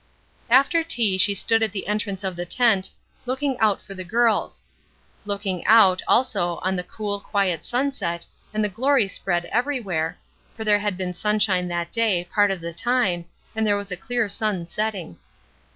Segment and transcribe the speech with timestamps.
[0.49, 2.89] After tea she stood at the entrance of the tent,
[3.27, 4.63] looking out for the girls
[5.25, 10.17] looking out, also, on the cool, quiet sunset and the glory spread everywhere,
[10.57, 13.25] for there had been sunshine that day, part of the time,
[13.55, 15.19] and there was a clear sun setting.